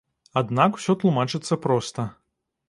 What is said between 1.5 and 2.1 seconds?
проста.